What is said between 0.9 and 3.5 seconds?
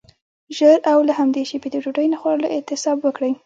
او له همدې شیبې د ډوډۍ نه خوړلو اعتصاب وکړئ.